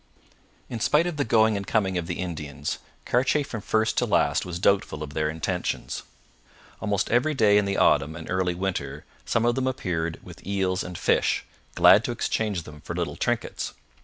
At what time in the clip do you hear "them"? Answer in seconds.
9.53-9.67, 12.63-12.81